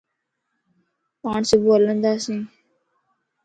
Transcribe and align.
پاڻ 1.21 1.39
صبح 1.49 1.67
ھلنداسين 1.79 2.39